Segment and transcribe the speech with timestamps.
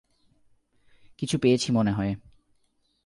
[1.17, 2.15] কিছু পেয়েছি মনেহয়।